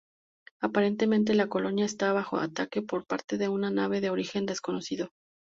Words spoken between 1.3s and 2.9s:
la colonia está bajo ataque